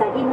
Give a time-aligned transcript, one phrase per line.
[0.00, 0.29] seguimos.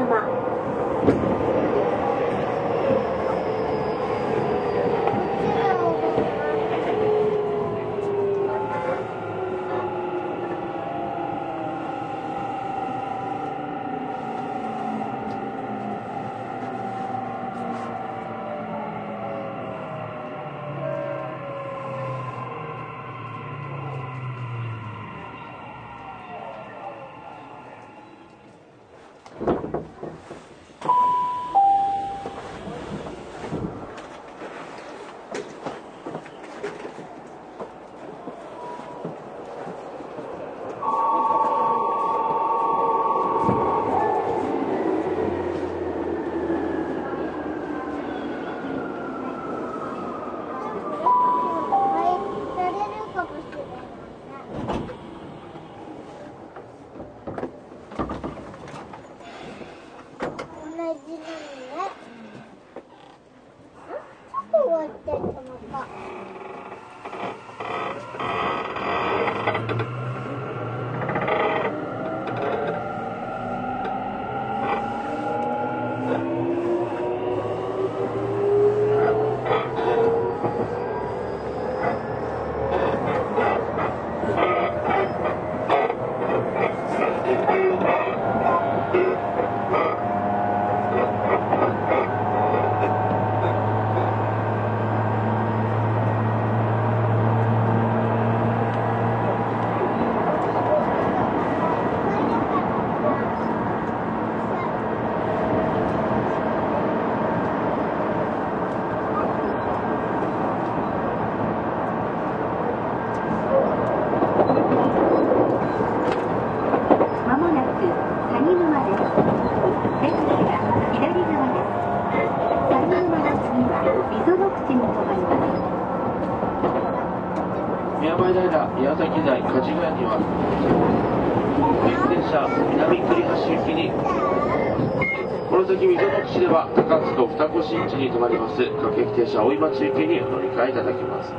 [139.28, 141.34] 車大井町行きにお乗り換えいただきます。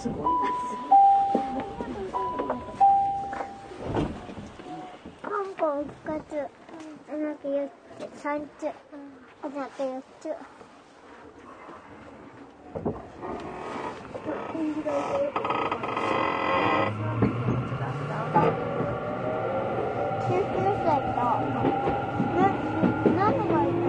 [0.00, 0.16] すごい。
[5.22, 7.68] ポンポン2つ、あなた4
[7.98, 8.60] つ、3つ、
[9.42, 10.24] あなた4つ。
[20.26, 21.20] 救急車と、
[22.36, 22.40] な、
[23.16, 23.84] 何がいた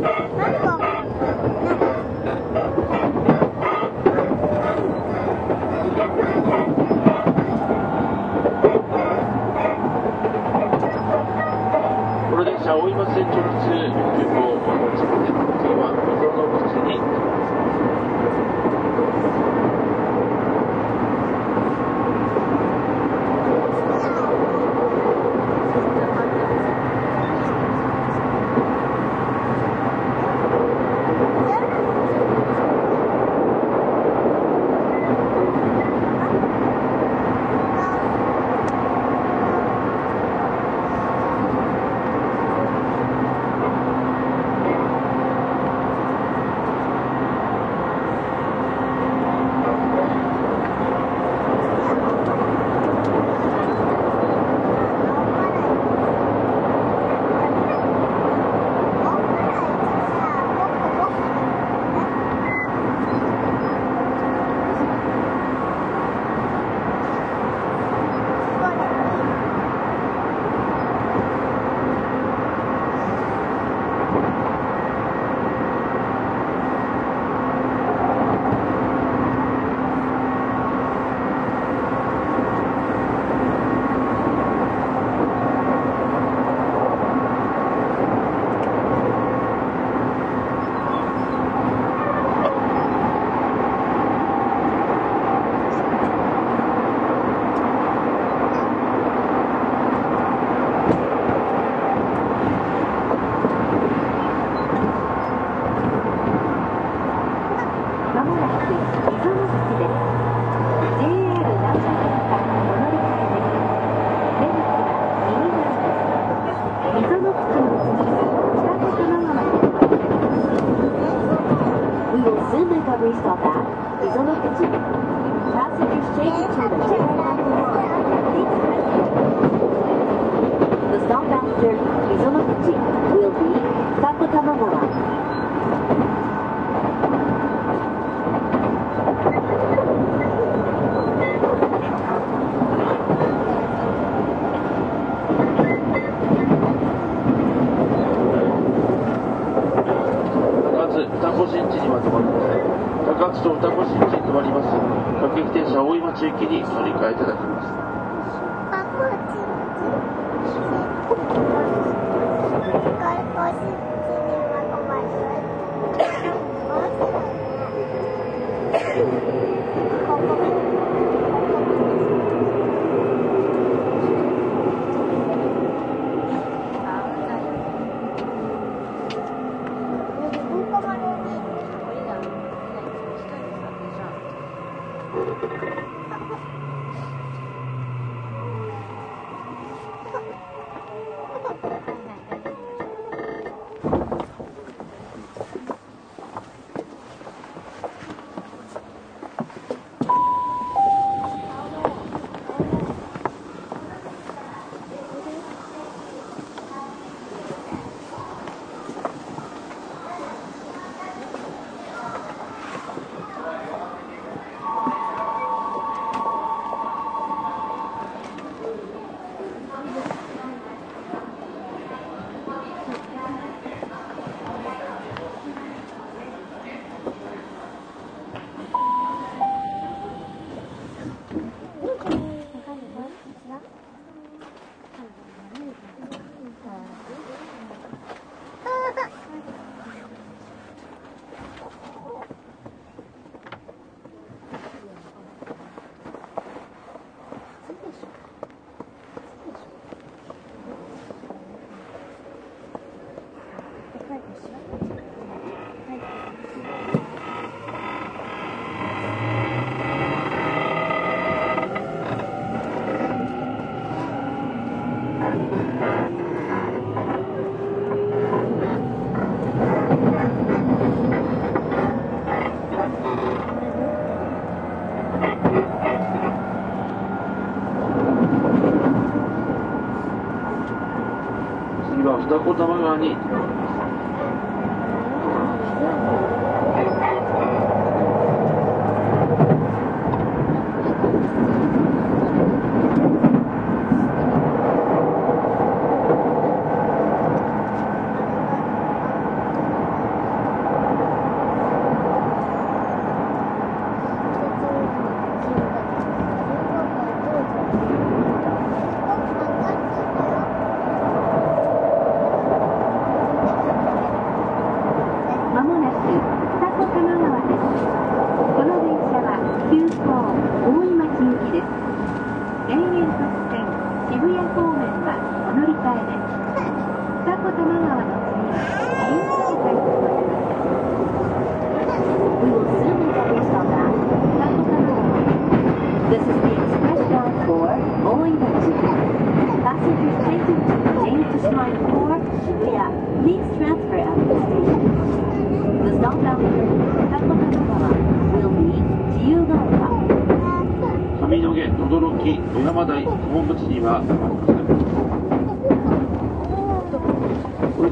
[0.00, 0.13] の
[12.94, 13.26] ません。
[13.26, 17.02] 直通、空港、大阪鉄道は、溝の口に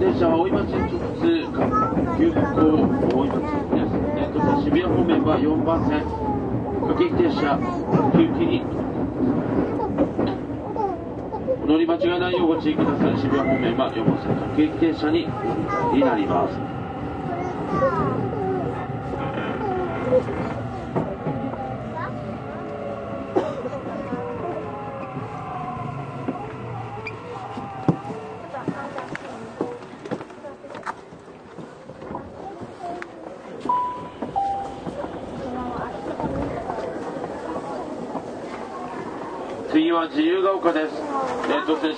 [0.03, 1.47] 電車は大井町直通
[2.19, 2.43] 急行
[3.15, 3.39] 大井町
[3.71, 3.95] です、
[4.65, 6.03] 渋谷方面は4番線。
[7.17, 8.65] 停車に
[11.63, 13.17] お乗り間違いないようご注意ください。
[13.17, 14.19] 渋谷方面は4番
[14.57, 15.29] 線停車に
[16.01, 16.59] なります。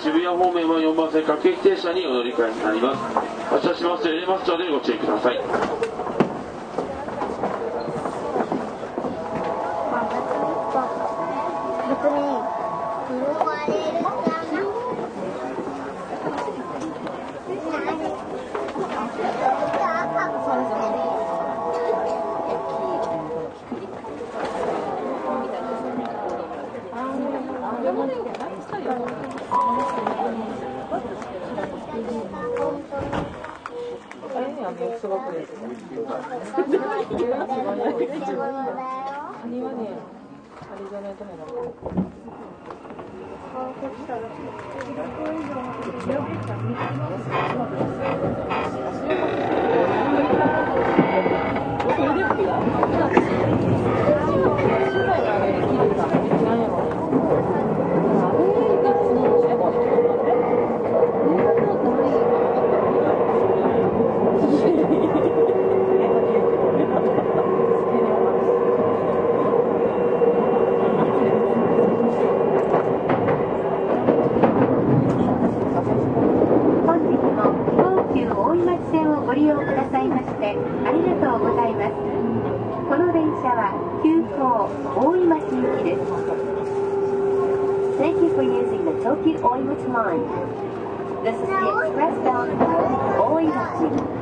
[0.03, 3.03] 渋谷方面は4番線各駅停車にお乗り換えになります。
[3.49, 5.34] 発車しますとレれまターでご注意ください。
[89.25, 90.21] Keep all your time.
[91.25, 94.14] This is the express bound for Oihachi.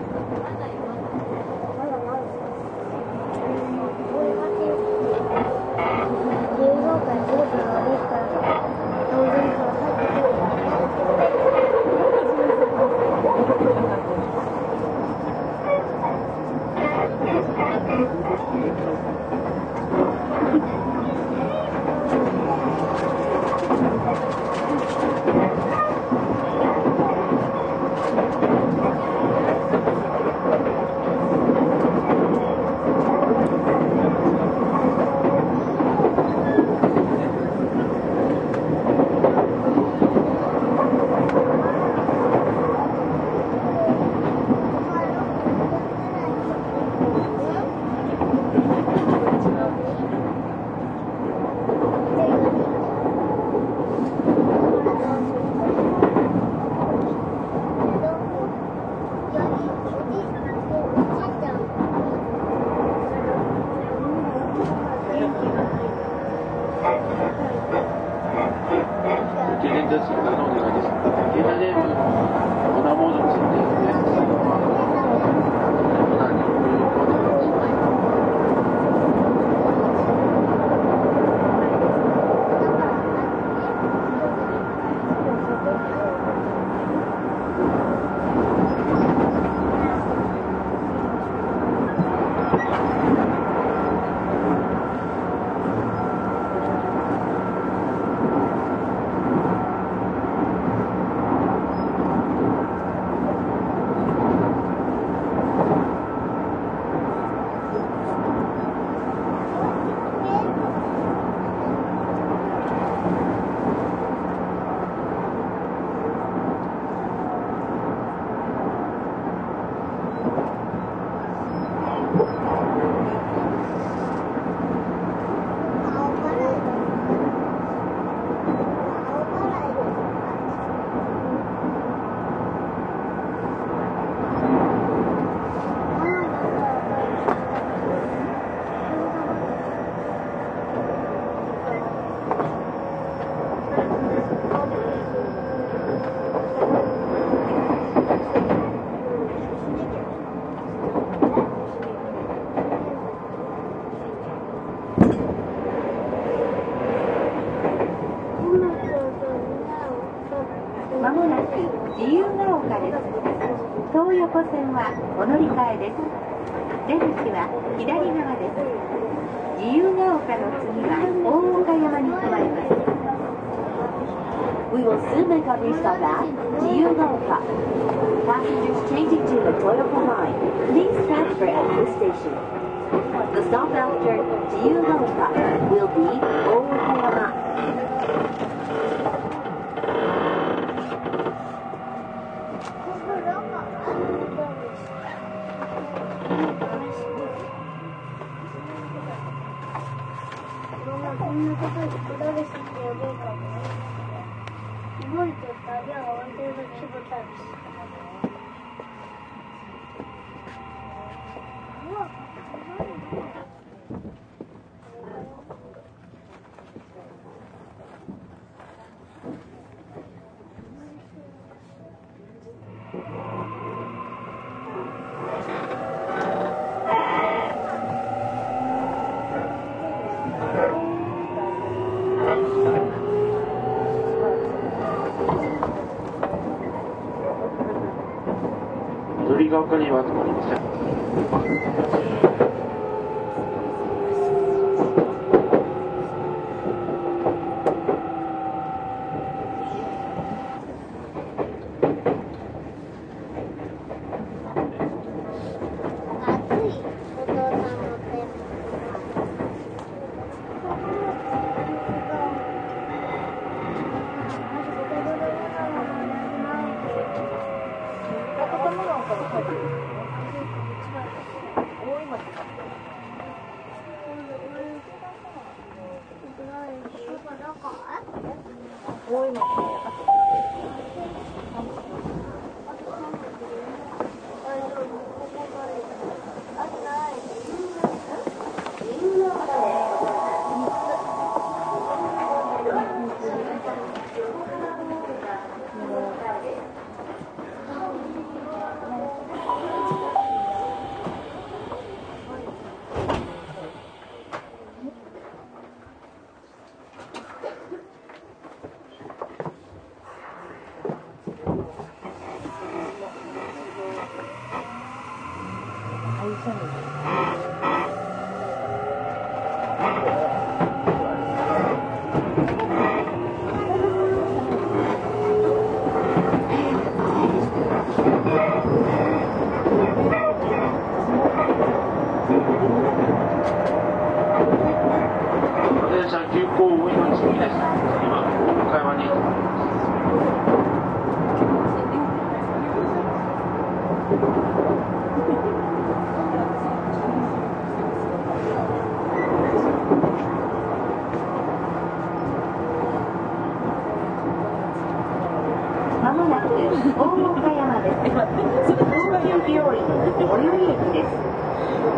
[356.23, 358.07] もなく大岡山です。
[358.07, 359.83] 東急病院
[360.15, 361.11] 最寄り駅です。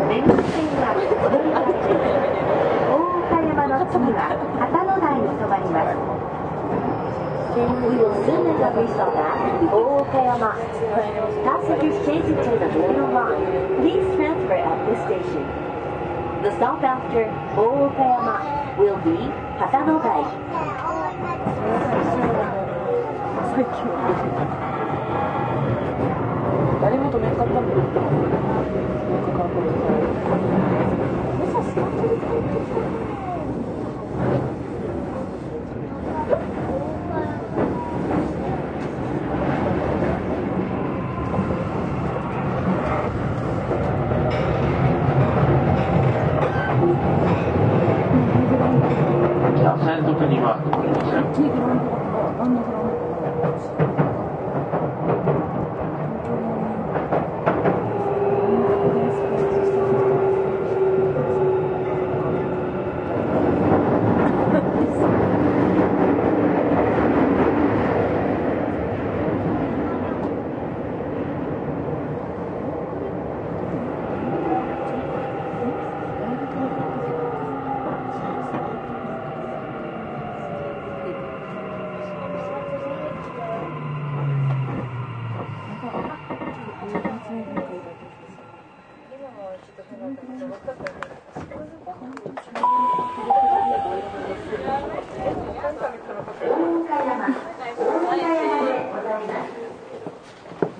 [0.09, 1.69] 目黒線は戻ります。
[2.89, 5.93] 大岡山の次は旗の台に停まります。
[7.55, 7.61] We
[7.95, 9.37] will soon make a restop at
[9.71, 10.57] 大岡山。
[11.45, 13.39] Passengers changing to the Metro line.
[13.79, 15.45] Please transfer at this station.
[16.43, 18.43] The stop after 大岡山
[18.77, 19.79] will be 旗
[23.55, 23.63] の台。
[23.63, 23.63] 最
[26.65, 27.85] 近誰も止めんかったんだよな
[29.19, 29.65] んか観光
[49.65, 50.59] 北線特には、
[53.55, 53.84] い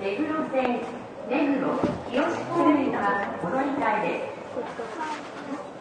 [0.06, 0.82] 目黒線、
[1.28, 1.80] 目黒、
[2.12, 5.66] 清志方面はお乗り換えです。「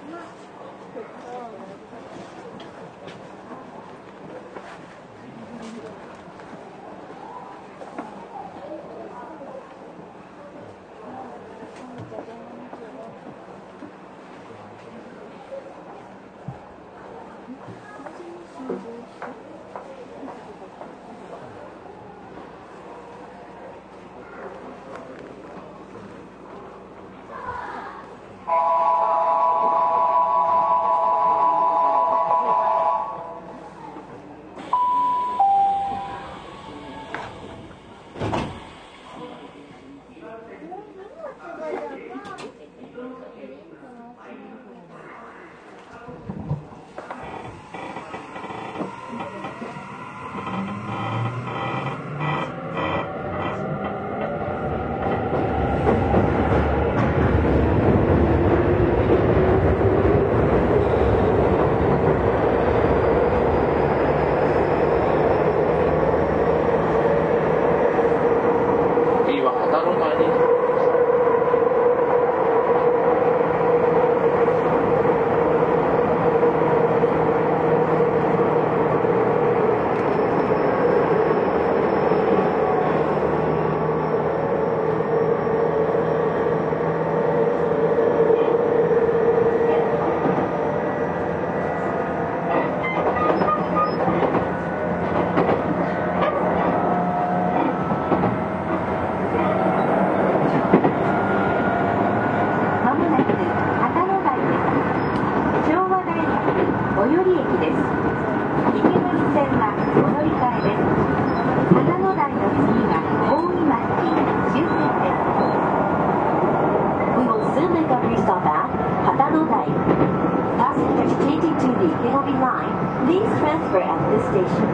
[123.74, 124.68] transfer at this station.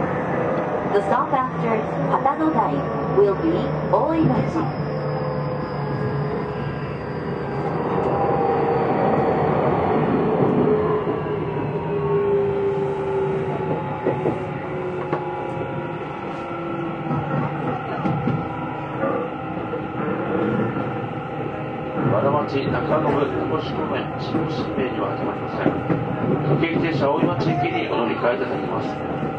[0.93, 1.73] The stop after
[2.13, 3.57] Hatanodai will be
[3.93, 4.91] Oimachi.
[22.13, 25.71] 和田町中延小志公園新新名には始まりません
[26.49, 27.70] 各駅停車大井町駅
[28.21, 29.30] にお乗り換えいます。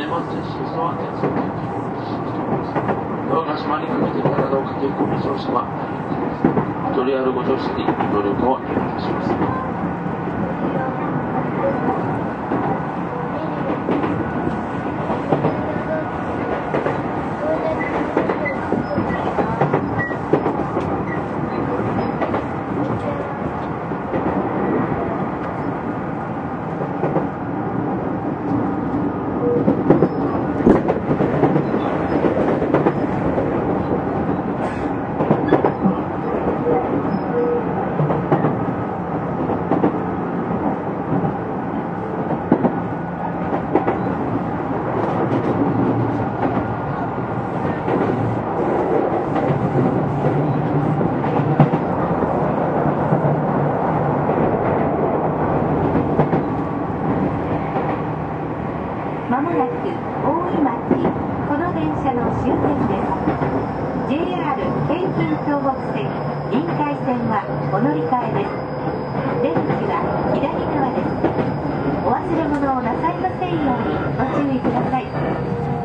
[0.00, 1.36] これも年末年始総安全装置
[3.28, 5.68] ドアが閉まりかけて体を駆け込む乗車は
[6.90, 9.70] 一人あるご乗車にご協力をお願いいたします
[59.30, 60.74] まもなく大井町
[61.46, 64.58] この電車の終点です JR
[65.20, 66.08] 京浜東北線
[66.48, 68.56] 臨海線はお乗り換えです
[69.44, 70.00] 出口は
[70.32, 71.12] 左側です
[72.08, 73.92] お忘れ物をなさいませんように。
[74.16, 75.04] ご注意ください。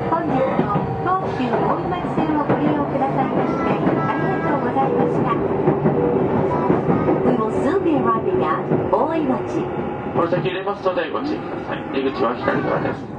[0.07, 3.35] 本日の東急大井町線をご利用ください。
[3.35, 4.95] ましてありがとうござい。
[4.95, 5.35] ました
[7.27, 9.59] We will soon be arriving at 大井町
[10.15, 11.83] この先入れますのでご注意ください。
[11.91, 13.14] 出口は左側です